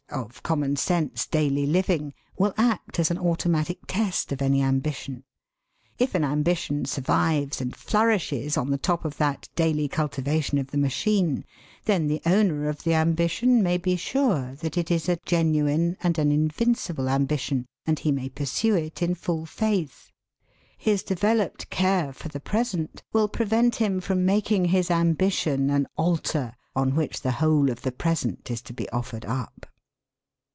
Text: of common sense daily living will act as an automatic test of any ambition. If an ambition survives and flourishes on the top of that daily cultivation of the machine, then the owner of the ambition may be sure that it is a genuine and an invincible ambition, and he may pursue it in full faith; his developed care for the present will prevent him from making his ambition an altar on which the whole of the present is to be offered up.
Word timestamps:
of 0.13 0.43
common 0.43 0.75
sense 0.75 1.25
daily 1.25 1.65
living 1.65 2.13
will 2.37 2.53
act 2.57 2.99
as 2.99 3.09
an 3.09 3.17
automatic 3.17 3.79
test 3.87 4.33
of 4.33 4.41
any 4.41 4.61
ambition. 4.61 5.23
If 5.97 6.13
an 6.15 6.25
ambition 6.25 6.83
survives 6.83 7.61
and 7.61 7.73
flourishes 7.73 8.57
on 8.57 8.71
the 8.71 8.77
top 8.77 9.05
of 9.05 9.15
that 9.19 9.47
daily 9.55 9.87
cultivation 9.87 10.57
of 10.57 10.67
the 10.71 10.77
machine, 10.77 11.45
then 11.85 12.07
the 12.07 12.21
owner 12.25 12.67
of 12.67 12.83
the 12.83 12.93
ambition 12.93 13.63
may 13.63 13.77
be 13.77 13.95
sure 13.95 14.53
that 14.55 14.77
it 14.77 14.91
is 14.91 15.07
a 15.07 15.17
genuine 15.25 15.95
and 16.03 16.17
an 16.19 16.29
invincible 16.29 17.07
ambition, 17.07 17.65
and 17.85 17.99
he 17.99 18.11
may 18.11 18.27
pursue 18.27 18.75
it 18.75 19.01
in 19.01 19.15
full 19.15 19.45
faith; 19.45 20.11
his 20.77 21.03
developed 21.03 21.69
care 21.69 22.11
for 22.11 22.27
the 22.27 22.41
present 22.41 23.01
will 23.13 23.29
prevent 23.29 23.77
him 23.77 24.01
from 24.01 24.25
making 24.25 24.65
his 24.65 24.91
ambition 24.91 25.69
an 25.69 25.87
altar 25.95 26.53
on 26.75 26.95
which 26.95 27.21
the 27.21 27.31
whole 27.39 27.69
of 27.71 27.83
the 27.83 27.93
present 27.93 28.51
is 28.51 28.61
to 28.61 28.73
be 28.73 28.89
offered 28.89 29.23
up. 29.25 29.67